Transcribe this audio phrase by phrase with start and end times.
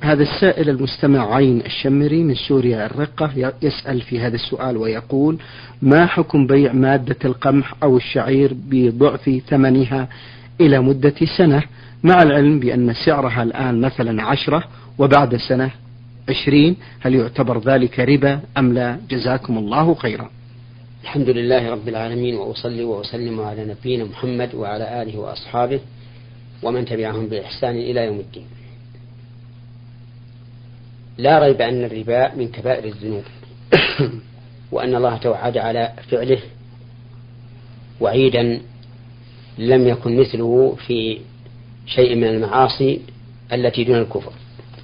[0.00, 5.38] هذا السائل المستمع عين الشمري من سوريا الرقة يسأل في هذا السؤال ويقول
[5.82, 10.08] ما حكم بيع مادة القمح أو الشعير بضعف ثمنها
[10.60, 11.62] إلى مدة سنة؟
[12.02, 14.64] مع العلم بأن سعرها الآن مثلا عشرة
[14.98, 15.70] وبعد سنة
[16.28, 20.30] عشرين هل يعتبر ذلك ربا أم لا؟ جزاكم الله خيرا.
[21.02, 25.80] الحمد لله رب العالمين وأصلي وأسلم على نبينا محمد وعلى آله وأصحابه
[26.62, 28.59] ومن تبعهم بإحسان إلى يوم الدين.
[31.20, 33.22] لا ريب أن الربا من كبائر الذنوب
[34.72, 36.38] وأن الله توعد على فعله
[38.00, 38.60] وعيدا
[39.58, 41.18] لم يكن مثله في
[41.86, 43.00] شيء من المعاصي
[43.52, 44.32] التي دون الكفر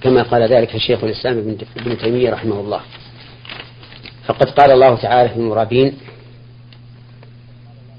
[0.01, 2.81] كما قال ذلك شيخ الإسلام ابن تيمية رحمه الله.
[4.27, 5.93] فقد قال الله تعالى في المرابين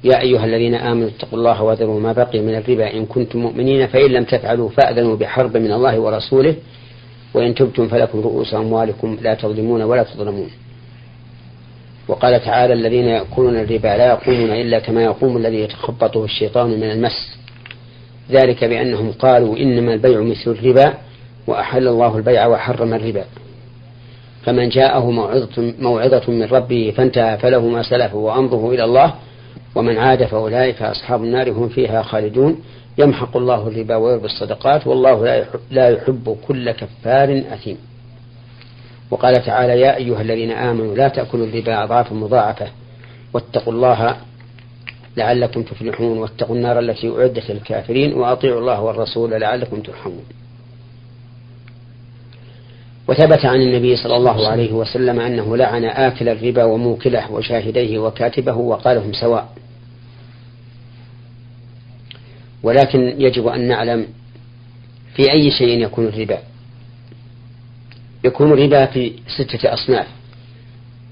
[0.04, 4.12] يا أيها الذين آمنوا اتقوا الله وذروا ما بقي من الربا إن كنتم مؤمنين فإن
[4.12, 6.55] لم تفعلوا فأذنوا بحرب من الله ورسوله
[7.38, 10.49] وإن تبتم فلكم رؤوس أموالكم لا تظلمون ولا تظلمون.
[12.07, 17.38] وقال تعالى الذين يأكلون الربا لا يقومون إلا كما يقوم الذي يتخبطه الشيطان من المس.
[18.32, 20.93] ذلك بأنهم قالوا إنما البيع مثل الربا
[21.48, 23.24] وأحل الله البيع وحرم الربا.
[24.43, 29.13] فمن جاءه موعظة, موعظة من ربه فانتهى فله ما سلف وأمره إلى الله.
[29.76, 32.60] ومن عاد فأولئك أصحاب النار هم فيها خالدون.
[32.98, 37.77] يمحق الله الربا ويربي الصدقات والله لا يحب كل كفار أثيم.
[39.12, 42.68] وقال تعالى يا أيها الذين آمنوا لا تأكلوا الربا أضعافا مضاعفة
[43.34, 44.18] واتقوا الله
[45.18, 50.25] لعلكم تفلحون واتقوا النار التي أعدت للكافرين وأطيعوا الله والرسول لعلكم ترحمون.
[53.07, 58.98] وثبت عن النبي صلى الله عليه وسلم أنه لعن آكل الربا وموكله وشاهديه وكاتبه وقال
[58.98, 59.49] هم سواء.
[62.68, 64.07] ولكن يجب أن نعلم
[65.16, 66.40] في أي شيء يكون الربا.
[68.25, 70.07] يكون الربا في ستة أصناف.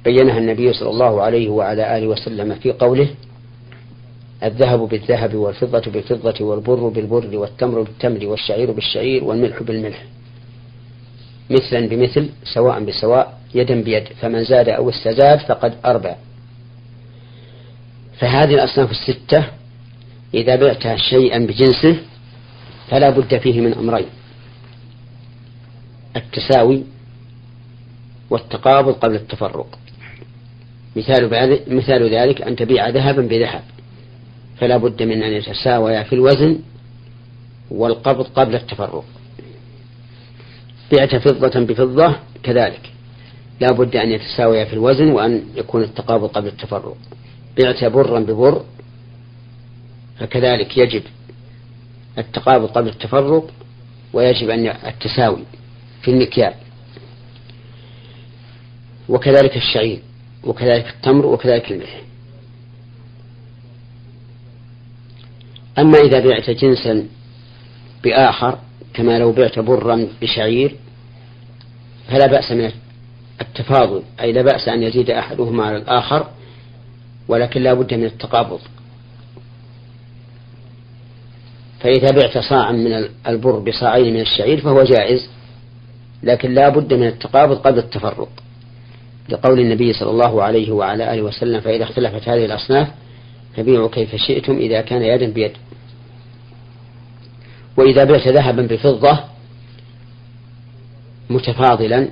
[0.05, 3.07] بينها النبي صلى الله عليه وعلى آله وسلم في قوله
[4.43, 10.03] الذهب بالذهب والفضة بالفضة والبر بالبر والتمر بالتمر والشعير بالشعير والملح بالملح.
[11.49, 14.03] مثلا بمثل سواء بسواء يدا بيد.
[14.21, 16.15] فمن زاد أو استزاد فقد أربع.
[18.19, 19.45] فهذه الأصناف الستة
[20.35, 21.97] إذا بعت شيئا بجنسه
[22.89, 24.05] فلا بد فيه من أمرين
[26.15, 26.83] التساوي
[28.29, 29.79] والتقابض قبل التفرق.
[30.95, 33.63] مثال مثال ذلك أن تبيع ذهبا بذهب
[34.57, 36.59] فلا بد من أن يتساويا في الوزن
[37.71, 39.05] والقبض قبل التفرق.
[40.91, 42.91] بعت فضة بفضة كذلك
[43.59, 46.97] لا بد أن يتساويا في الوزن وأن يكون التقابض قبل التفرق.
[47.57, 48.63] بعت برا ببر
[50.19, 51.03] فكذلك يجب
[52.17, 53.51] التقابض قبل التفرق
[54.13, 55.43] ويجب أن التساوي
[56.01, 56.53] في المكيال.
[59.09, 59.99] وكذلك الشعير
[60.43, 62.01] وكذلك التمر وكذلك الملح.
[65.79, 67.07] أما إذا بعت جنسا
[68.03, 68.59] بآخر
[68.93, 70.75] كما لو بعت برا بشعير
[72.07, 72.71] فلا بأس من
[73.41, 74.03] التفاضل.
[74.21, 76.27] أي لا بأس أن يزيد أحدهما على الآخر
[77.27, 78.59] ولكن لا بد من التقابض
[81.85, 85.29] فإذا بعت صاعا من البر بصاعين من الشعير فهو جائز
[86.23, 88.29] لكن لا بد من التقابض قبل التفرق.
[89.29, 92.87] لقول النبي صلى الله عليه وعلى آله وسلم فإذا اختلفت هذه الأصناف
[93.55, 95.51] فبيعوا كيف شئتم إذا كان يدا بيد.
[97.77, 99.19] وإذا بعت ذهبا بفضة
[101.29, 102.07] متفاضلا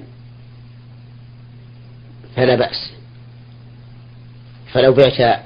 [2.35, 2.91] فلا بأس.
[4.71, 5.39] فلو بعت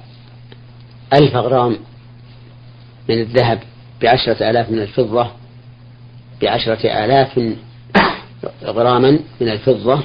[1.14, 1.78] ألف غرام
[3.10, 3.60] من الذهب
[4.02, 5.32] بعشرة آلاف من الفضة
[6.42, 7.56] بعشرة آلاف
[8.64, 10.04] غراما من الفضة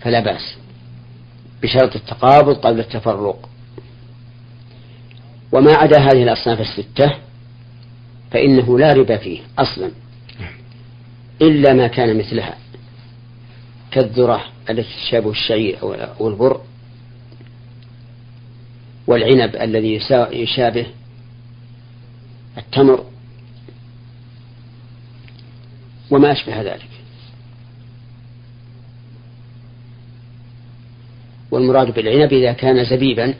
[0.00, 0.56] فلا بأس.
[1.62, 3.48] بشرط التقابض قبل التفرق.
[5.52, 7.14] وما عدا هذه الأصناف الستة
[8.30, 9.90] فإنه لا ربا فيه أصلا.
[11.42, 12.54] إلا ما كان مثلها
[13.90, 15.78] كالذرة التي تشابه الشعير
[16.20, 16.60] أو البر
[19.06, 20.00] والعنب الذي
[20.32, 20.86] يشابه
[22.60, 23.04] التمر
[26.10, 26.88] وما أشبه ذلك.
[31.50, 33.34] والمراد بالعنب إذا كان زبيبا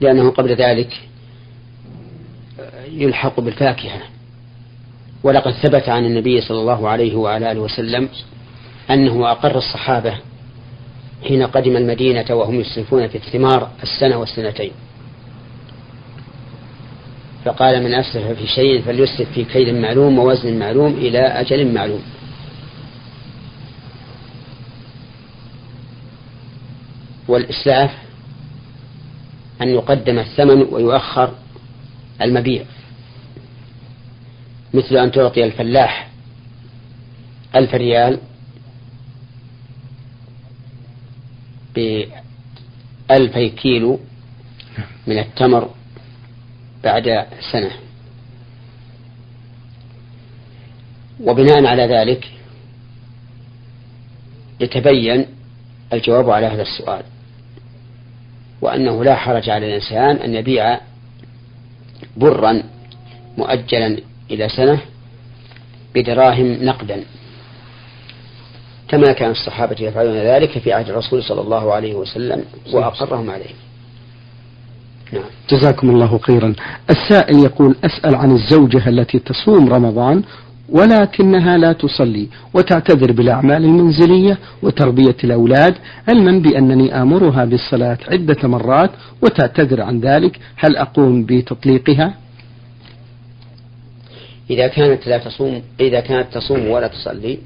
[0.00, 1.00] لأنه قبل ذلك
[2.90, 4.02] يلحق بالفاكهة.
[5.22, 8.08] ولقد ثبت عن النبي صلى الله عليه وعلى آله وسلم
[8.90, 10.18] أنه أقر الصحابة
[11.28, 14.72] حين قدم المدينة وهم يسرفون في الثمار السنة والسنتين.
[17.44, 22.02] فقال من أسرف في شيء فليسرف في كيل معلوم ووزن معلوم إلى أجل معلوم.
[27.28, 27.90] والإسلاف
[29.62, 31.34] أن يقدم الثمن ويؤخر
[32.22, 32.64] المبيع.
[34.74, 36.08] مثل أن تعطي الفلاح
[37.54, 38.18] ألف ريال
[41.74, 44.00] بألفي كيلو
[45.06, 45.70] من التمر
[46.84, 47.70] بعد سنة.
[51.20, 52.30] وبناء على ذلك
[54.60, 55.26] يتبين
[55.92, 57.02] الجواب على هذا السؤال
[58.60, 60.80] وأنه لا حرج على الإنسان أن يبيع
[62.16, 62.62] برا
[63.38, 63.98] مؤجلا
[64.30, 64.80] إلى سنة
[65.94, 67.04] بدراهم نقدا
[68.88, 73.54] كما كان الصحابة يفعلون ذلك في عهد الرسول صلى الله عليه وسلم وأقرهم عليه.
[75.12, 75.22] نعم.
[75.50, 76.54] جزاكم الله خيرا.
[76.90, 80.22] السائل يقول أسأل عن الزوجة التي تصوم رمضان
[80.68, 85.74] ولكنها لا تصلي وتعتذر بالأعمال المنزلية وتربية الأولاد
[86.08, 88.90] علما بأنني آمرها بالصلاة عدة مرات
[89.22, 90.38] وتعتذر عن ذلك.
[90.56, 92.14] هل أقوم بتطليقها؟
[94.50, 97.38] إذا كانت لا تصوم إذا كانت تصوم ولا تصلي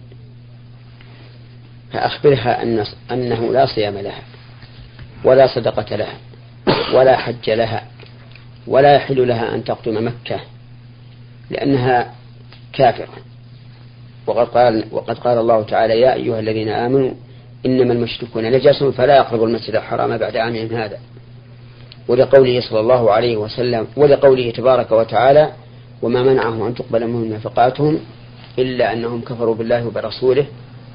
[1.93, 4.23] فأخبرها أن أنه لا صيام لها
[5.25, 6.17] ولا صدقة لها.
[6.95, 7.85] ولا حج لها
[8.67, 10.41] ولا يحل لها أن تقدم مكة
[11.51, 12.15] لأنها
[12.73, 13.09] كافرة.
[14.27, 17.11] وقد قال وقد قال الله تعالى يا أيها الذين آمنوا
[17.67, 20.99] إنما المشركون نجس فلا يقربوا المسجد الحرام بعد عامهم هذا.
[22.09, 25.53] ولقوله صلى الله عليه وسلم ولقوله تبارك وتعالى
[26.03, 28.01] وما منعهم أن تقبل منهم نفقاتهم
[28.59, 30.47] إلا أنهم كفروا بالله وبرسوله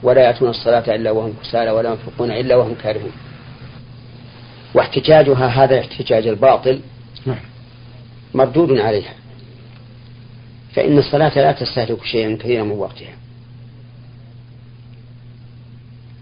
[0.03, 3.11] ولا يأتون الصلاة إلا وهم كسالى ولا ينفقون إلا وهم كارهون.
[4.73, 6.81] واحتجاجها هذا الاحتجاج الباطل
[7.25, 7.39] نعم.
[8.33, 9.13] مردود عليها.
[10.73, 13.13] فإن الصلاة لا تستهلك شيئا كثيرا من وقتها.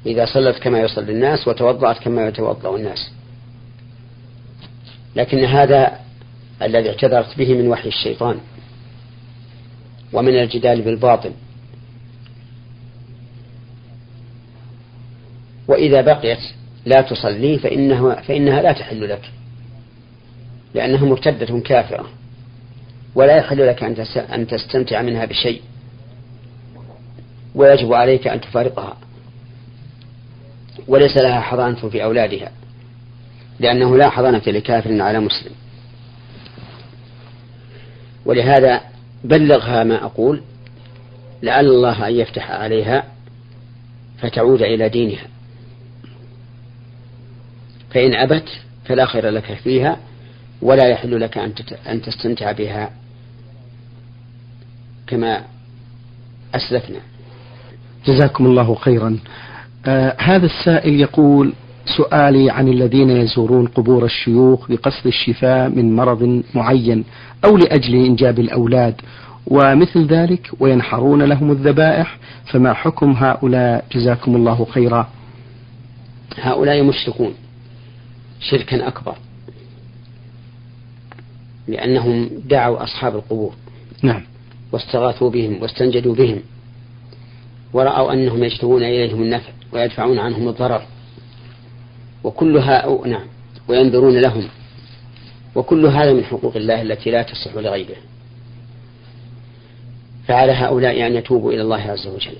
[0.05, 3.11] إذا صلت كما يصلي الناس وتوضأت كما يتوضأ الناس.
[5.15, 5.99] لكن هذا
[6.61, 8.39] الذي اعتذرت به من وحي الشيطان
[10.13, 11.31] ومن الجدال بالباطل.
[15.67, 16.39] وإذا بقيت
[16.89, 19.31] لا تصلي فإنها, فإنها لا تحل لك.
[20.73, 22.09] لأنها مرتدة كافرة.
[23.15, 23.83] ولا يحل لك
[24.31, 25.61] أن تستمتع منها بشيء.
[27.55, 28.97] ويجب عليك أن تفارقها.
[30.87, 32.51] وليس لها حضانة في أولادها.
[33.59, 35.51] لأنه لا حضانة لكافر على مسلم.
[38.25, 38.81] ولهذا
[39.23, 40.41] بلغها ما أقول.
[41.43, 43.03] لعل الله أن يفتح عليها
[44.17, 45.27] فتعود إلى دينها.
[47.91, 48.49] فإن أبت
[48.85, 49.97] فلا خير لك فيها
[50.61, 51.37] ولا يحل لك
[51.87, 52.89] أن تستمتع بها
[55.07, 55.41] كما
[56.55, 56.99] أسلفنا.
[58.07, 59.17] جزاكم الله خيرا.
[59.85, 61.53] آه هذا السائل يقول
[61.97, 67.03] سؤالي عن الذين يزورون قبور الشيوخ بقصد الشفاء من مرض معين
[67.45, 69.01] أو لأجل إنجاب الأولاد
[69.47, 75.09] ومثل ذلك وينحرون لهم الذبائح فما حكم هؤلاء؟ جزاكم الله خيرا.
[76.37, 77.33] هؤلاء مشركون.
[78.39, 79.15] شركا أكبر.
[81.67, 83.53] لأنهم دعوا أصحاب القبور.
[84.01, 84.23] نعم.
[84.71, 86.41] واستغاثوا بهم واستنجدوا بهم.
[87.73, 90.81] ورأوا أنهم يجلبون إليهم النفع ويدفعون عنهم الضرر.
[92.23, 93.27] وكل هؤلاء نعم
[93.67, 94.47] وينذرون لهم.
[95.55, 97.95] وكل هذا من حقوق الله التي لا تصح لغيره.
[100.27, 102.37] فعلى هؤلاء أن يتوبوا إلى الله عز وجل.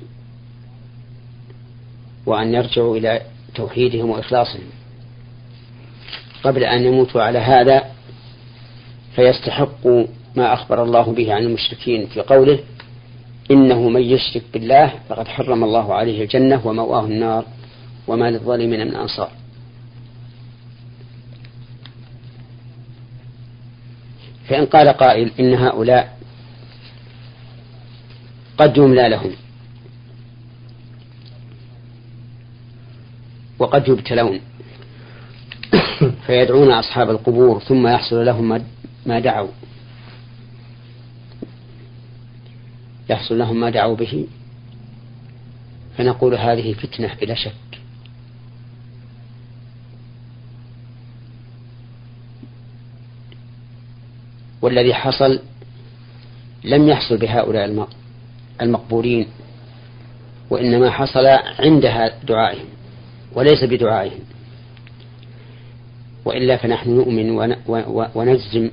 [2.25, 3.21] وأن يرجعوا إلى
[3.55, 4.78] توحيدهم وإخلاصهم.
[6.43, 7.83] قبل أن يموتوا على هذا
[9.15, 10.05] فيستحقوا
[10.35, 12.59] ما أخبر الله به عن المشركين في قوله
[13.51, 17.45] إنه من يشرك بالله فقد حرم الله عليه الجنة ومواه النار
[18.07, 19.31] وما للظالمين من أنصار.
[24.47, 26.19] فإن قال قائل إن هؤلاء
[28.57, 29.31] قد يملى لهم
[33.59, 34.48] وقد يبتلون.
[36.29, 38.65] فيدعون أصحاب القبور ثم يحصل لهم
[39.05, 39.47] ما دعوا.
[43.09, 44.27] يحصل لهم ما دعوا به.
[45.97, 47.79] فنقول هذه فتنة بلا شك.
[54.61, 55.39] والذي حصل
[56.63, 57.87] لم يحصل بهؤلاء
[58.61, 59.27] المقبورين
[60.49, 61.25] وإنما حصل
[61.59, 62.67] عندها دعائهم
[63.35, 64.38] وليس بدعائهم.
[66.29, 67.27] وإلا فنحن نؤمن
[68.15, 68.69] ونجزم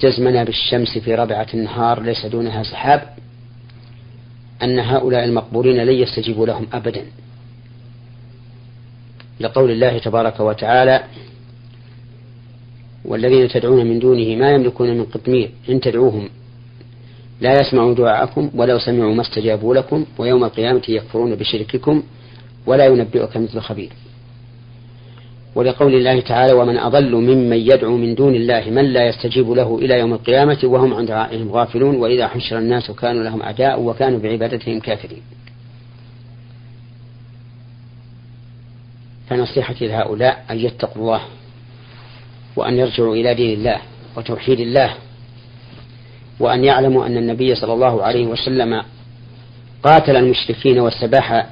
[0.00, 3.02] جزمنا بالشمس في ربعة النهار ليس دونها سحاب
[4.62, 7.04] أن هؤلاء المقبورين لن يستجيبوا لهم أبدا.
[9.40, 11.04] لقول الله تبارك وتعالى
[13.04, 16.28] والذين تدعون من دونه ما يملكون من قطمير إن تدعوهم
[17.40, 22.02] لا يسمعوا دعاءكم ولو سمعوا ما استجابوا لكم ويوم القيامة يكفرون بشرككم
[22.66, 23.92] ولا ينبئك مثل خبير.
[25.54, 29.98] ولقول الله تعالى ومن أضل ممن يدعو من دون الله من لا يستجيب له إلى
[29.98, 35.22] يوم القيامة وهم عن دعائهم غافلون وإذا حشر الناس كانوا لهم أعداء وكانوا بعبادتهم كافرين.
[39.28, 41.20] فنصيحتي لهؤلاء أن يتقوا الله
[42.56, 43.78] وأن يرجعوا إلى دين الله
[44.16, 44.94] وتوحيد الله
[46.40, 48.82] وأن يعلموا أن النبي صلى الله عليه وسلم
[49.82, 51.46] قاتل المشركين واستباح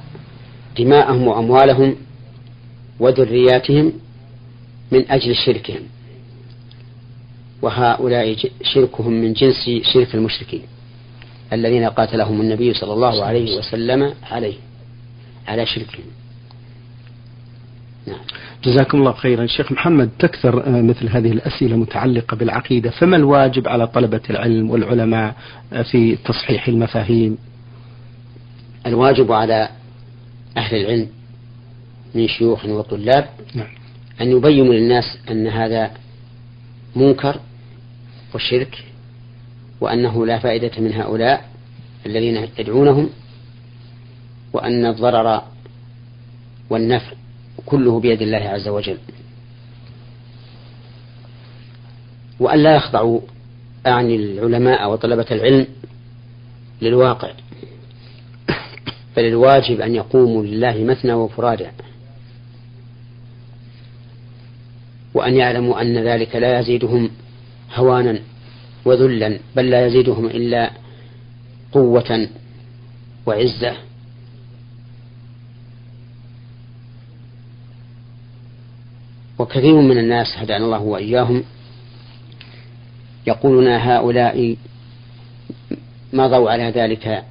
[0.78, 1.97] دماءهم وأموالهم
[3.00, 3.93] وذرياتهم
[4.93, 5.83] من أجل شركهم.
[7.62, 10.62] وهؤلاء شركهم من جنس شرك المشركين
[11.52, 14.55] الذين قاتلهم النبي صلى الله عليه وسلم عليه
[15.49, 16.05] على شركهم.
[18.07, 18.21] نعم.
[18.64, 19.47] جزاكم الله خيرا.
[19.47, 25.35] شيخ محمد تكثر آه، مثل هذه الأسئلة متعلقة بالعقيدة فما الواجب على طلبة العلم والعلماء
[25.73, 27.38] آه، في تصحيح المفاهيم؟
[28.87, 29.69] الواجب على
[30.57, 31.09] أهل العلم
[32.15, 33.69] من شيوخ وطلاب نعم.
[34.21, 35.91] أن يبينوا للناس أن هذا
[36.97, 37.41] منكر
[38.35, 38.85] وشرك
[39.81, 41.49] وأنه لا فائدة من هؤلاء
[42.07, 43.11] الذين يدعونهم
[44.53, 45.43] وأن الضرر
[46.71, 47.12] والنفع
[47.67, 48.99] كله بيد الله عز وجل
[52.41, 53.21] وأن لا يخضعوا
[53.87, 55.67] أعني العلماء وطلبة العلم
[56.83, 57.31] للواقع
[59.17, 61.73] بل الواجب أن يقوموا لله مثنى وفرادا
[65.15, 67.11] وأن يعلموا أن ذلك لا يزيدهم
[67.75, 68.19] هوانا
[68.85, 70.71] وذلا بل لا يزيدهم إلا
[71.73, 72.29] قوة
[73.27, 73.77] وعزة.
[79.38, 81.45] وكثير من الناس هدانا الله وإياهم.
[83.27, 84.57] يقولون هؤلاء
[86.12, 87.25] مضوا على ذلك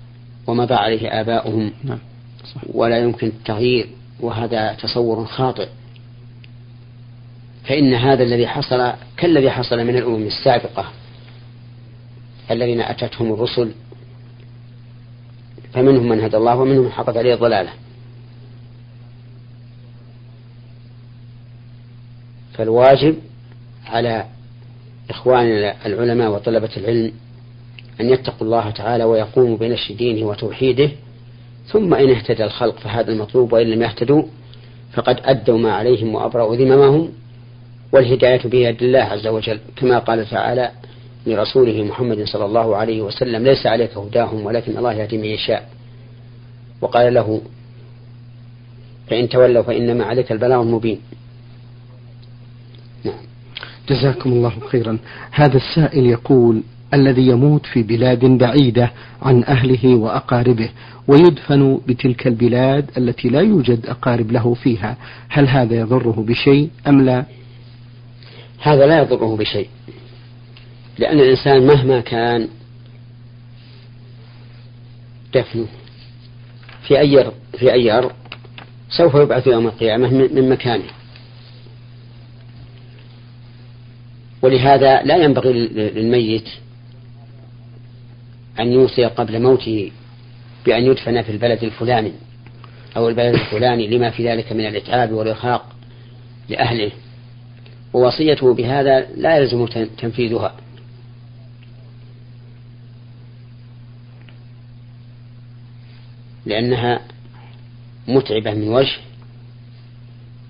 [0.48, 1.72] ومضى عليه آباؤهم.
[1.84, 2.00] نعم،
[2.74, 5.68] ولا يمكن التغيير وهذا تصور خاطئ.
[7.68, 10.92] فإن هذا الذي حصل كالذي حصل من الأمم السابقة
[12.52, 13.72] الذين أتتهم الرسل
[15.74, 17.70] فمنهم من هدى الله ومنهم من حقت عليه الضلالة.
[22.54, 23.16] فالواجب
[23.86, 24.26] على
[25.10, 27.12] إخواننا العلماء وطلبة العلم
[28.02, 30.92] أن يتقوا الله تعالى ويقوموا بنشر دينه وتوحيده
[31.68, 34.24] ثم إن اهتدى الخلق فهذا المطلوب وإن لم يهتدوا
[34.94, 37.12] فقد أدوا ما عليهم وأبرأوا ذممهم.
[37.92, 40.72] والهداية بيد الله عز وجل كما قال تعالى
[41.28, 45.70] لرسوله محمد صلى الله عليه وسلم ليس عليك هداهم ولكن الله يهدي من يشاء.
[46.82, 47.42] وقال له
[49.08, 51.00] فإن تولوا فإنما عليك البلاغ المبين.
[53.04, 53.16] نعم.
[53.90, 54.98] جزاكم الله خيرا.
[55.32, 56.64] هذا السائل يقول
[56.94, 58.92] الذي يموت في بلاد بعيدة
[59.22, 60.70] عن أهله وأقاربه
[61.08, 64.98] ويدفن بتلك البلاد التي لا يوجد أقارب له فيها
[65.30, 67.26] هل هذا يضره بشيء أم لا؟
[68.60, 69.70] هذا لا يضره بشيء.
[70.98, 72.48] لأن الإنسان مهما كان
[75.34, 75.68] دفنه
[76.88, 78.12] في أي في أي أرض
[78.90, 80.84] سوف يبعث يوم القيامة من مكانه.
[84.42, 86.48] ولهذا لا ينبغي للميت
[88.60, 89.92] أن يوصي قبل موته
[90.66, 92.12] بأن يدفن في البلد الفلاني
[92.98, 95.76] أو البلد الفلاني لما في ذلك من الإتعاب والإرهاق
[96.50, 96.92] لأهله.
[97.94, 99.66] ووصيته بهذا لا يلزم
[99.98, 100.56] تنفيذها.
[106.46, 107.02] لأنها
[108.08, 108.98] متعبة من وجه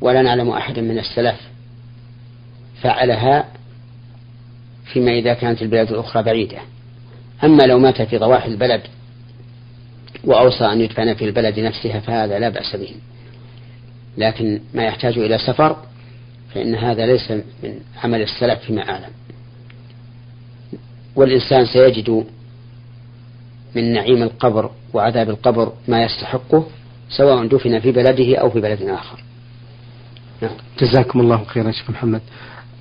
[0.01, 1.35] ولا نعلم أحدا من السلف
[2.81, 3.45] فعلها
[4.85, 6.57] فيما إذا كانت البلاد الأخرى بعيدة.
[7.43, 8.81] أما لو مات في ضواحي البلد
[10.23, 12.91] وأوصى أن يدفن في البلد نفسها فهذا لا بأس به.
[14.17, 15.77] لكن ما يحتاج إلى سفر
[16.57, 19.11] فإن هذا ليس من عمل السلف فيما أعلم.
[21.15, 22.25] والإنسان سيجد
[23.75, 26.65] من نعيم القبر وعذاب القبر ما يستحقه
[27.09, 29.23] سواء دفن في بلده أو في بلد آخر.
[30.41, 30.51] نعم.
[30.79, 32.21] جزاكم الله خيرا شيخ محمد.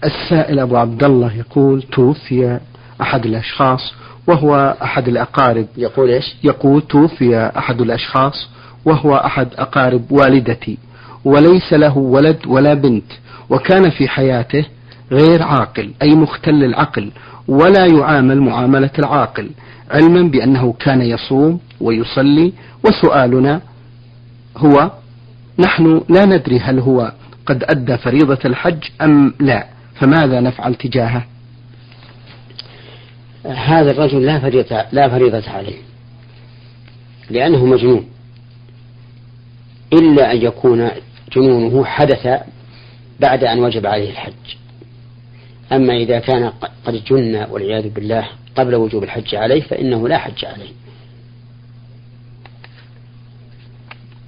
[0.04, 2.60] السائل أبو عبد الله يقول توفي
[3.00, 3.94] أحد الأشخاص
[4.26, 5.66] وهو أحد الأقارب.
[5.76, 8.48] يقول إيش؟ يقول توفي أحد الأشخاص
[8.84, 10.78] وهو أحد أقارب والدتي
[11.24, 13.12] وليس له ولد ولا بنت.
[13.50, 14.64] وكان في حياته
[15.12, 17.10] غير عاقل أي مختل العقل
[17.48, 19.50] ولا يعامل معاملة العاقل
[19.90, 22.52] علما بأنه كان يصوم ويصلي
[22.84, 23.60] وسؤالنا
[24.56, 24.90] هو
[25.58, 27.12] نحن لا ندري هل هو
[27.46, 31.24] قد أدى فريضة الحج أم لا فماذا نفعل تجاهه؟
[33.46, 35.76] هذا الرجل لا فريضة لا فريضة عليه
[37.30, 38.06] لأنه مجنون
[39.92, 40.90] إلا أن يكون
[41.32, 42.40] جنونه حدث
[43.20, 44.56] بعد أن وجب عليه الحج.
[45.72, 46.52] أما إذا كان
[46.86, 50.70] قد جن والعياذ بالله قبل وجوب الحج عليه فإنه لا حج عليه.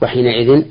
[0.03, 0.63] وحينئذ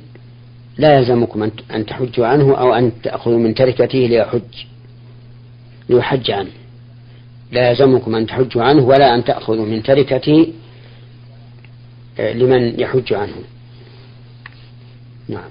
[0.77, 4.65] لا يلزمكم أن تحجوا عنه أو أن تأخذوا من تركته ليحج.
[5.89, 6.51] ليحج عنه.
[7.51, 10.53] لا يلزمكم أن تحجوا عنه ولا أن تأخذوا من تركته
[12.19, 13.35] آه، لمن يحج عنه.
[15.29, 15.49] نعم.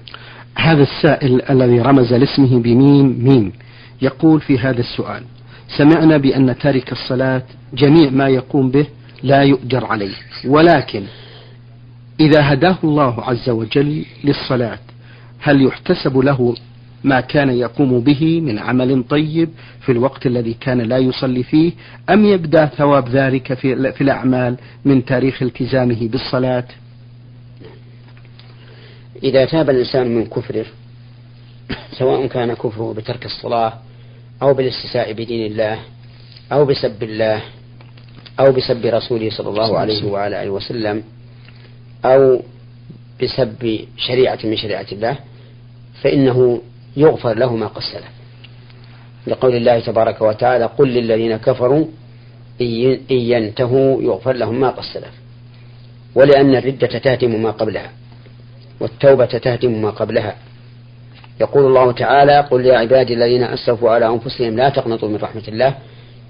[0.57, 3.51] هذا السائل الذي رمز لاسمه بميم ميم.
[4.01, 5.23] يقول في هذا السؤال
[5.77, 8.85] سمعنا بأن تارك الصلاة جميع ما يقوم به
[9.23, 10.15] لا يؤجر عليه.
[10.45, 11.03] ولكن
[12.19, 14.79] إذا هداه الله عز وجل للصلاة
[15.39, 16.55] هل يحتسب له
[17.03, 19.49] ما كان يقوم به من عمل طيب
[19.81, 21.71] في الوقت الذي كان لا يصلي فيه
[22.09, 26.63] أم يبدأ ثواب ذلك في, الأعمال من تاريخ التزامه بالصلاة؟
[29.23, 30.65] إذا تاب الإنسان من كفره
[31.99, 33.73] سواء كان كفره بترك الصلاة
[34.41, 35.79] أو بالاستساء بدين الله
[36.51, 37.41] أو بسب الله
[38.39, 41.03] أو بسب رسوله صلى الله عليه وعلى آله وسلم
[42.05, 42.41] أو
[43.23, 45.17] بسب شريعة من شريعة الله
[46.01, 46.61] فإنه
[46.97, 48.11] يغفر له ما قد سلف.
[49.27, 51.85] لقول الله تبارك وتعالى قل للذين كفروا
[52.61, 55.13] إن ينتهوا يغفر لهم ما قد سلف.
[56.15, 57.91] ولأن الردة تهدم ما قبلها.
[58.79, 60.35] والتوبة تهدم ما قبلها.
[61.41, 65.75] يقول الله تعالى قل يا عبادي الذين أسرفوا على أنفسهم لا تقنطوا من رحمة الله.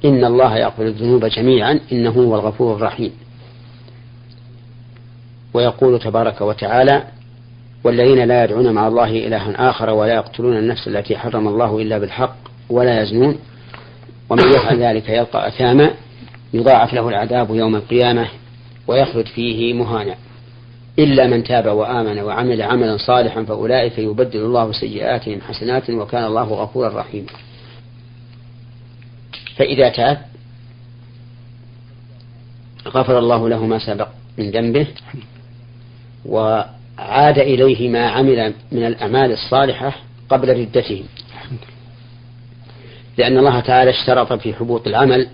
[0.06, 1.80] إن الله يغفر الذنوب جميعا.
[1.92, 3.12] إنه هو الغفور الرحيم.
[5.54, 7.04] ويقول تبارك وتعالى
[7.84, 12.36] والذين لا يدعون مع الله إلها آخر ولا يقتلون النفس التي حرم الله إلا بالحق
[12.70, 13.38] ولا يزنون.
[14.30, 15.92] ومن يفعل ذلك يلقى أثاما
[16.54, 18.28] يضاعف له العذاب يوم القيامة
[18.88, 20.16] ويخلد فيه مهانا.
[21.00, 27.00] إلا من تاب وآمن وعمل عملا صالحا فأولئك يبدل الله سيئاتهم حسنات وكان الله غفورا
[27.00, 27.28] رحيما.
[29.56, 30.22] فإذا تاب
[32.88, 34.08] غفر الله له ما سبق
[34.38, 34.88] من ذنبه
[36.26, 39.96] وعاد إليه ما عمل من الأعمال الصالحة
[40.30, 41.04] قبل ردته
[43.18, 45.28] لأن الله تعالى اشترط في حبوط العمل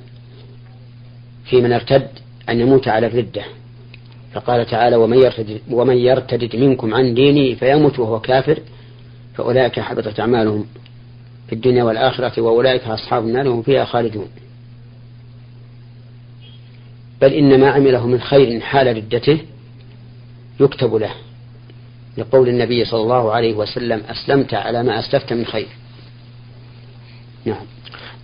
[1.45, 2.07] في من ارتد
[2.49, 3.43] أن يموت على الردة.
[4.33, 8.59] فقال تعالى ومن يرتد, ومن يرتد منكم عن دينه فيموت وهو كافر
[9.35, 10.65] فأولئك حبطت أعمالهم
[11.47, 14.27] في الدنيا والآخرة وأولئك أصحاب النار هم فيها خالدون.
[17.21, 19.39] بل إن ما عمله من خير حال ردته
[20.59, 21.11] يكتب له
[22.17, 25.67] لقول النبي صلى الله عليه وسلم أسلمت على ما أسلفت من خير.
[27.45, 27.65] نعم.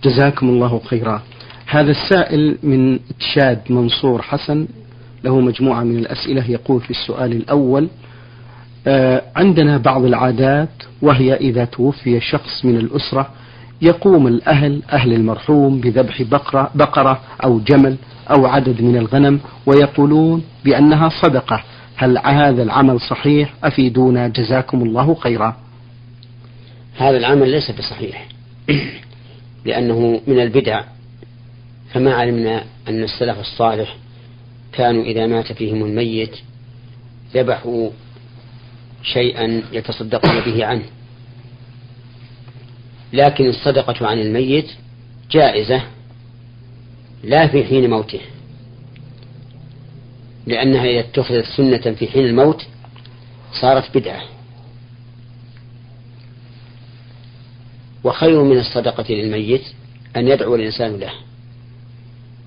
[0.04, 1.22] جزاكم الله خيرا.
[1.66, 4.68] هذا السائل من تشاد منصور حسن
[5.24, 6.50] له مجموعة من الأسئلة.
[6.50, 7.88] يقول في السؤال الأول
[8.86, 10.68] آه، عندنا بعض العادات
[11.02, 13.30] وهي إذا توفي شخص من الأسرة
[13.82, 17.96] يقوم الأهل أهل المرحوم بذبح بقرة, بقرة أو جمل
[18.30, 21.62] أو عدد من الغنم ويقولون بأنها صدقة.
[21.96, 24.28] هل هذا العمل صحيح؟ أفيدونا.
[24.28, 25.56] جزاكم الله خيرا.
[26.96, 28.28] هذا العمل ليس بصحيح
[29.66, 30.82] لأنه من البدع
[31.92, 33.96] فما علمنا أن السلف الصالح
[34.72, 36.36] كانوا إذا مات فيهم الميت
[37.34, 37.90] ذبحوا
[39.02, 40.84] شيئا يتصدقون به عنه.
[43.12, 44.70] لكن الصدقة عن الميت
[45.30, 45.82] جائزة
[47.24, 48.20] لا في حين موته
[50.46, 52.66] لأنها إذا اتخذت سنة في حين الموت
[53.60, 54.22] صارت بدعة.
[58.04, 59.62] وخير من الصدقة للميت
[60.16, 61.12] أن يدعو الإنسان له.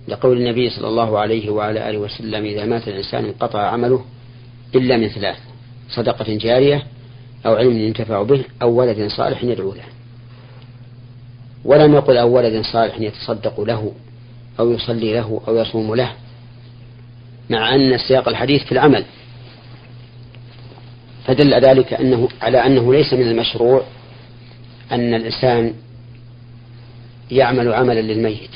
[0.07, 4.05] لقول النبي صلى الله عليه وعلى آله وسلم إذا مات الإنسان انقطع عمله
[4.75, 5.37] إلا من ثلاث
[5.89, 6.83] صدقة جارية
[7.45, 9.83] أو علم ينتفع به أو ولد صالح يدعو له.
[11.65, 13.91] ولم يقل أو ولد صالح يتصدق له
[14.59, 16.11] أو يصلي له أو يصوم له
[17.49, 19.05] مع أن سياق الحديث في العمل.
[21.25, 23.83] فدل ذلك أنه على أنه ليس من المشروع
[24.91, 25.73] أن الإنسان
[27.31, 28.49] يعمل عملا للميت.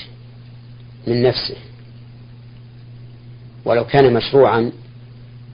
[1.08, 1.56] من نفسه.
[3.66, 4.72] ولو كان مشروعا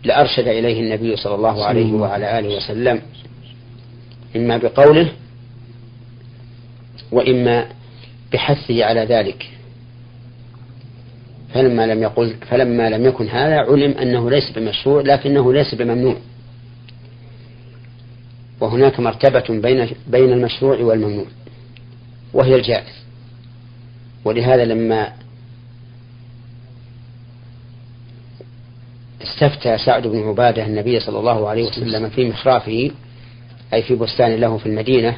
[0.04, 3.02] لأرشد إليه النبي صلى الله عليه وعلى آله وسلم
[4.36, 5.12] إما بقوله
[7.12, 7.68] وإما
[8.34, 9.50] بحثه على ذلك.
[11.54, 16.18] فلما لم يقل فلما لم يكن هذا علم أنه ليس بمشروع لكنه ليس بممنوع.
[18.60, 21.26] وهناك مرتبة بين بين المشروع والممنوع
[22.34, 23.04] وهي الجائز.
[24.26, 25.14] ولهذا لما
[29.34, 32.92] استفتى سعد بن عبادة النبي صلى الله عليه وسلم في مخرافه
[33.74, 35.18] أي في بستان له في المدينة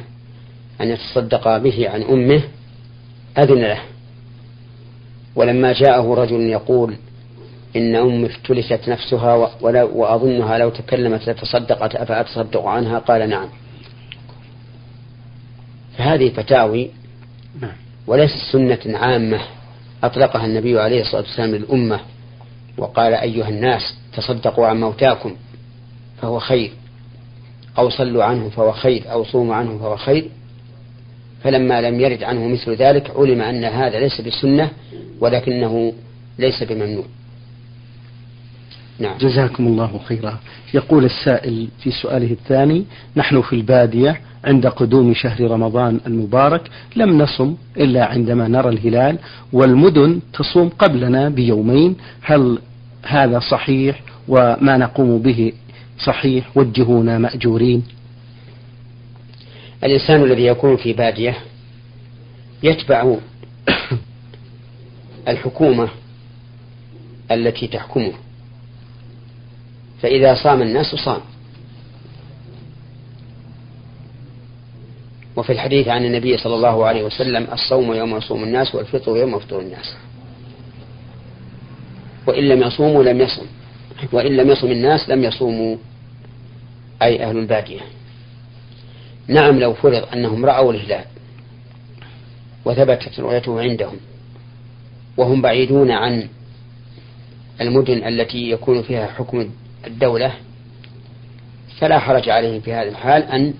[0.80, 2.42] أن يتصدق به عن أمه
[3.38, 3.80] أذن له.
[5.34, 6.96] ولما جاءه رجل يقول
[7.76, 9.34] إن أمي افتلست نفسها
[9.82, 13.48] وأظنها لو تكلمت لتصدقت أفأتصدق عنها؟ قال نعم.
[15.98, 16.90] فهذه فتاوي
[17.60, 17.76] نعم.
[18.06, 19.40] وليست سنة عامة
[20.04, 22.00] أطلقها النبي عليه الصلاة والسلام للأمة.
[22.78, 25.36] وقال أيها الناس تصدقوا عن موتاكم
[26.22, 26.72] فهو خير
[27.78, 30.28] أو صلوا عنه فهو خير أو صوموا عنه فهو خير.
[31.44, 34.70] فلما لم يرد عنه مثل ذلك علم أن هذا ليس بسنة
[35.20, 35.92] ولكنه
[36.38, 37.04] ليس بممنوع.
[38.98, 39.18] نعم.
[39.18, 40.38] جزاكم الله خيرا.
[40.74, 42.84] يقول السائل في سؤاله الثاني
[43.16, 49.18] نحن في البادية عند قدوم شهر رمضان المبارك لم نصم إلا عندما نرى الهلال
[49.52, 51.96] والمدن تصوم قبلنا بيومين.
[52.22, 52.58] هل
[53.02, 55.52] هذا صحيح وما نقوم به
[56.04, 57.82] صحيح؟ وجهونا مأجورين.
[59.84, 61.36] الإنسان الذي يكون في بادية
[62.62, 63.16] يتبع
[65.28, 65.88] الحكومة
[67.30, 68.12] التي تحكمه.
[70.02, 71.20] فإذا صام الناس صام.
[75.36, 79.60] وفي الحديث عن النبي صلى الله عليه وسلم الصوم يوم يصوم الناس والفطر يوم يفطر
[79.60, 79.96] الناس.
[82.26, 83.46] وإن لم يصوموا لم يصم.
[84.12, 85.76] وإن لم يصم الناس لم يصوموا.
[87.02, 87.80] أي أهل البادية
[89.28, 91.04] نعم لو فرض أنهم رأوا الهلال
[92.64, 93.96] وثبتت رؤيته عندهم
[95.16, 96.28] وهم بعيدون عن
[97.60, 99.50] المدن التي يكون فيها حكم
[99.86, 100.32] الدولة
[101.80, 103.54] فلا حرج عليهم في هذا الحال أن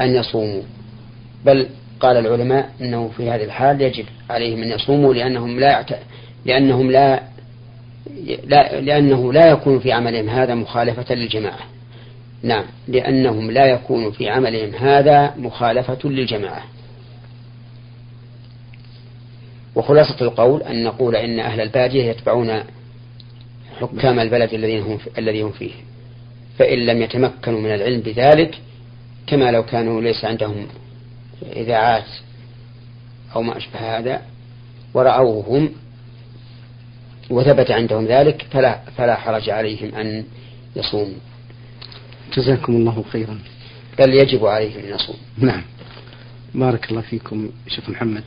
[0.00, 0.62] أن يصوموا.
[1.44, 1.68] بل
[2.00, 5.90] قال العلماء أنه في هذه الحال يجب عليهم أن يصوموا لأنهم لا يعت...
[6.44, 7.22] لأنهم لا...
[8.44, 11.60] لا لأنه لا يكون في عملهم هذا مخالفة للجماعة.
[12.42, 16.62] نعم لأنهم لا يكون في عملهم هذا مخالفة للجماعة.
[19.74, 22.62] وخلاصة القول أن نقول إن أهل البادية يتبعون
[23.88, 25.72] حكام البلد الذين هم الذي هم فيه.
[26.58, 28.58] فإن لم يتمكنوا من العلم بذلك
[29.26, 30.66] كما لو كانوا ليس عندهم
[31.56, 32.06] إذاعات
[33.36, 34.22] أو ما أشبه هذا
[34.94, 35.70] ورأوهم
[37.30, 40.24] وثبت عندهم ذلك فلا فلا حرج عليهم أن
[40.76, 41.18] يصوموا.
[42.36, 43.38] جزاكم الله خيرا.
[43.98, 45.20] بل يجب عليهم أن يصوموا.
[45.38, 45.62] نعم.
[46.54, 48.24] بارك الله فيكم شيخ محمد.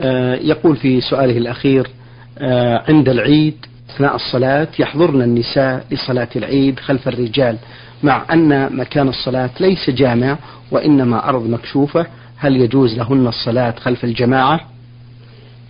[0.00, 1.90] آه يقول في سؤاله الأخير
[2.38, 7.58] آه عند العيد أثناء الصلاة يحضرن النساء لصلاة العيد خلف الرجال
[8.02, 10.38] مع أن مكان الصلاة ليس جامع
[10.70, 12.06] وإنما أرض مكشوفة.
[12.36, 14.60] هل يجوز لهن الصلاة خلف الجماعة؟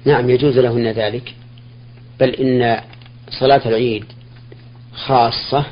[0.05, 1.35] نعم يجوز لهن ذلك.
[2.21, 2.81] بل إن
[3.31, 4.05] صلاة العيد
[4.95, 5.65] خاصة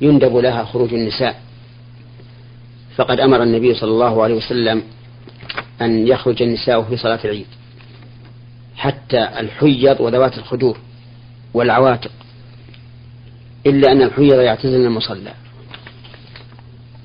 [0.00, 1.40] يندب لها خروج النساء.
[2.96, 4.82] فقد أمر النبي صلى الله عليه وسلم
[5.80, 7.46] أن يخرج النساء في صلاة العيد
[8.76, 10.78] حتى الحيض وذوات الخدور.
[11.54, 12.10] والعواتق
[13.66, 15.32] إلا أن الحيض يعتزلن المصلى.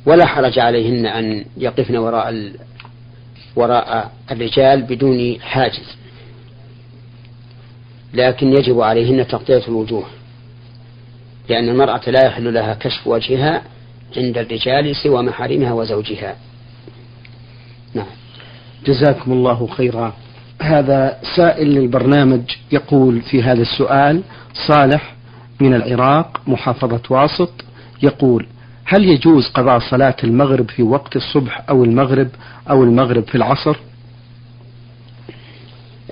[0.05, 2.53] ولا حرج عليهن أن يقفن وراء
[3.55, 5.97] وراء الرجال بدون حاجز.
[8.13, 10.05] لكن يجب عليهن تغطية الوجوه
[11.49, 13.63] لأن المرأة لا يحل لها كشف وجهها
[14.17, 16.35] عند الرجال سوى محارمها وزوجها.
[17.93, 18.05] نعم.
[18.85, 20.13] جزاكم الله خيرا.
[20.63, 24.21] هذا سائل للبرنامج يقول في هذا السؤال
[24.67, 25.15] صالح
[25.59, 27.51] من العراق محافظة واسط
[28.03, 28.47] يقول
[28.85, 32.27] هل يجوز قضاء صلاة المغرب في وقت الصبح أو المغرب
[32.69, 33.77] أو المغرب في العصر؟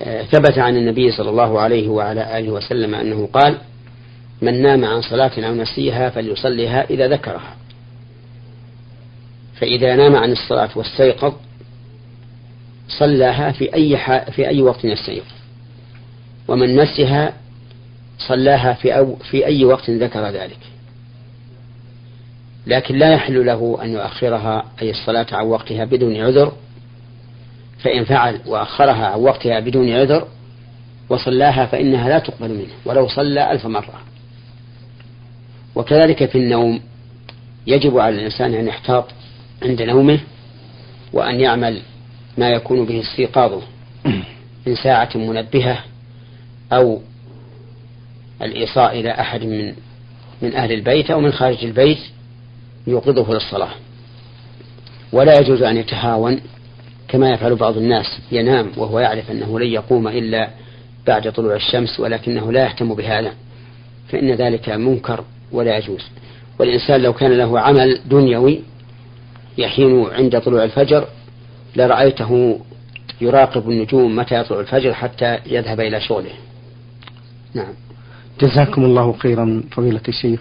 [0.00, 3.58] آه، ثبت عن النبي صلى الله عليه وعلى آله وسلم أنه قال
[4.42, 7.56] من نام عن صلاة أو نسيها فليصليها إذا ذكرها.
[9.60, 11.32] فإذا نام عن الصلاة واستيقظ
[12.88, 13.96] صلاها في أي
[14.32, 15.26] في أي وقت يستيقظ
[16.48, 17.32] ومن نسيها
[18.18, 20.58] صلاها في أو في أي وقت ذكر ذلك.
[22.66, 26.52] لكن لا يحل له أن يؤخرها أي الصلاة عن وقتها بدون عذر.
[27.78, 30.28] فإن فعل وأخرها عن وقتها بدون عذر
[31.08, 34.00] وصلاها فإنها لا تقبل منه ولو صلى ألف مرة.
[35.74, 36.80] وكذلك في النوم
[37.66, 39.04] يجب على الإنسان أن يحتاط
[39.62, 40.20] عند نومه
[41.12, 41.82] وأن يعمل
[42.38, 43.62] ما يكون به استيقاظه
[44.66, 45.78] من ساعة منبهة
[46.72, 47.00] أو
[48.42, 49.74] الإيصاء إلى أحد من
[50.42, 51.98] من أهل البيت أو من خارج البيت
[52.86, 53.70] يوقظه للصلاة.
[55.12, 56.40] ولا يجوز أن يتهاون
[57.08, 58.06] كما يفعل بعض الناس.
[58.32, 60.50] ينام وهو يعرف أنه لن يقوم إلا
[61.06, 63.32] بعد طلوع الشمس ولكنه لا يهتم بهذا
[64.08, 66.02] فإن ذلك منكر ولا يجوز.
[66.58, 68.60] والإنسان لو كان له عمل دنيوي
[69.58, 71.06] يحين عند طلوع الفجر
[71.76, 72.60] لرأيته
[73.20, 76.32] يراقب النجوم متى يطلع الفجر حتى يذهب إلى شغله.
[77.54, 77.74] نعم.
[78.40, 80.40] جزاكم الله خيرا فضيلة الشيخ.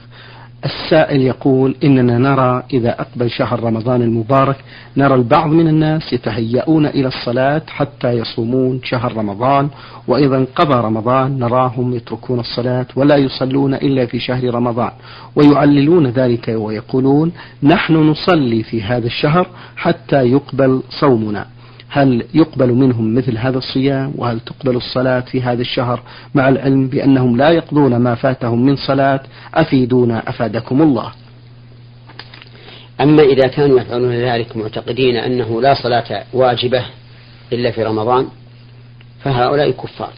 [0.65, 4.55] السائل يقول إننا نرى إذا أقبل شهر رمضان المبارك
[4.97, 9.69] نرى البعض من الناس يتهيئون إلى الصلاة حتى يصومون شهر رمضان
[10.07, 14.91] وإذا انقضى رمضان نراهم يتركون الصلاة ولا يصلون إلا في شهر رمضان
[15.35, 17.31] ويعللون ذلك ويقولون
[17.63, 21.45] نحن نصلي في هذا الشهر حتى يقبل صومنا.
[21.93, 26.03] هل يقبل منهم مثل هذا الصيام؟ وهل تقبل الصلاة في هذا الشهر
[26.35, 29.23] مع العلم بأنهم لا يقضون ما فاتهم من صلاة؟
[29.53, 31.11] أفيدونا أفادكم الله.
[33.01, 36.85] أما إذا كانوا يفعلون ذلك معتقدين أنه لا صلاة واجبة
[37.53, 38.27] إلا في رمضان
[39.23, 40.13] فهؤلاء كفار.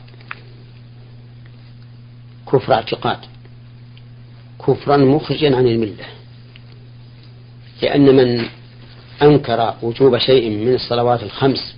[2.51, 3.17] كفر اعتقاد.
[4.67, 6.05] كفرا مخرجا عن الملة.
[7.81, 8.45] لأن من
[9.21, 11.75] أنكر وجوب شيء من الصلوات الخمس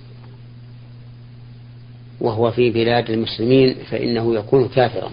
[2.20, 5.10] وهو في بلاد المسلمين فإنه يكون كافرا.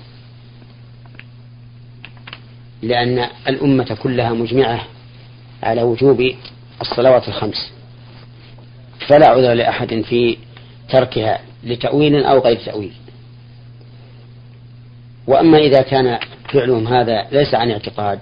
[2.81, 4.87] لأن الأمة كلها مجمعة
[5.63, 6.31] على وجوب
[6.81, 7.71] الصلوات الخمس.
[9.07, 10.37] فلا عذر لأحد في
[10.89, 12.93] تركها لتأويل أو غير تأويل.
[15.27, 18.19] وأما إذا كان فعلهم هذا ليس عن اعتقاد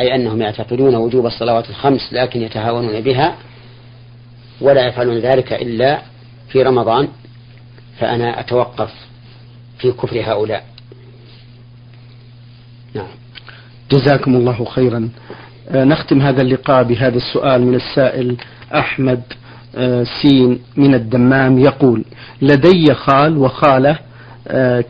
[0.00, 3.34] أي أنهم يعتقدون وجوب الصلوات الخمس لكن يتهاونون بها
[4.60, 6.02] ولا يفعلون ذلك إلا
[6.48, 7.08] في رمضان
[7.98, 8.90] فأنا أتوقف
[9.78, 10.64] في كفر هؤلاء.
[12.94, 13.06] نعم.
[13.90, 15.08] جزاكم الله خيرا.
[15.68, 18.36] آه نختم هذا اللقاء بهذا السؤال من السائل
[18.74, 19.22] أحمد
[19.76, 22.04] آه سين من الدمام يقول
[22.42, 23.98] لدي خال وخالة
[24.48, 24.84] آه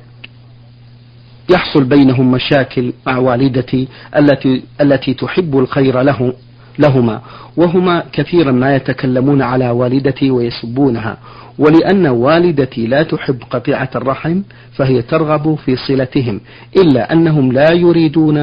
[1.50, 6.32] يحصل بينهم مشاكل مع والدتي التي التي تحب الخير له.
[6.78, 7.20] لهما
[7.56, 11.16] وهما كثيرا ما يتكلمون على والدتي ويسبونها
[11.58, 16.40] ولأن والدتي لا تحب قطيعة الرحم فهي ترغب في صلتهم
[16.76, 18.38] إلا أنهم لا يريدون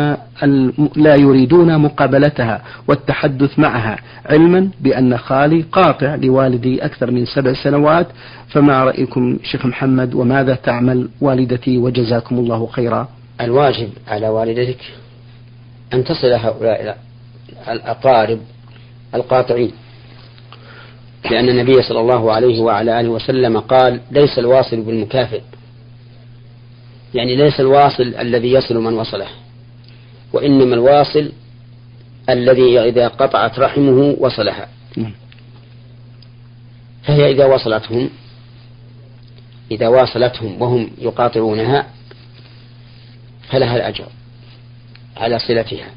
[0.95, 8.08] لا يريدون مقابلتها والتحدث معها علما بأن خالي قاطع لوالدي أكثر من سبع سنوات
[8.48, 13.08] فما رأيكم شيخ محمد وماذا تعمل والدتي؟ وجزاكم الله خيرا.
[13.41, 14.80] الواجب على والدتك
[15.93, 17.05] أن تصل هؤلاء
[17.69, 18.39] الأقارب
[19.15, 19.71] القاطعين.
[21.32, 25.41] لأن النبي صلى الله عليه وعلى آله وسلم قال ليس الواصل بالمكافئ.
[27.13, 29.28] يعني ليس الواصل الذي يصل من وصله
[30.34, 31.32] وإنما الواصل
[32.30, 34.67] الذي إذا قطعت رحمه وصلها.
[37.04, 38.10] فهي إذا وصلتهم
[39.71, 41.88] إذا واصلتهم وهم يقاطعونها
[43.49, 44.06] فلها الأجر
[45.17, 45.89] على صلتها.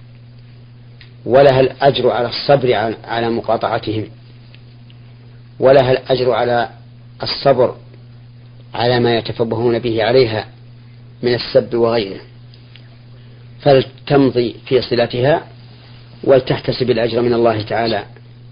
[1.24, 4.04] ولها الأجر على الصبر على مقاطعتهم.
[5.60, 6.68] ولها الأجر على
[7.22, 7.76] الصبر
[8.74, 10.46] على ما يتفبهون به عليها
[11.22, 12.20] من السب وغيره.
[13.60, 15.46] فلتمضي في صلتها
[16.24, 18.04] ولتحتسب الأجر من الله تعالى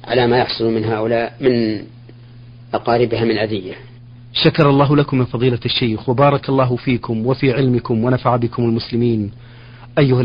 [0.04, 1.84] على ما يحصل من هؤلاء من
[2.74, 3.74] أقاربها من أذية.
[4.32, 9.32] شكر الله لكم يا فضيلة الشيخ وبارك الله فيكم وفي علمكم ونفع بكم المسلمين.
[9.98, 10.20] أيها